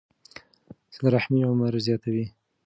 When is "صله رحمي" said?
0.93-1.41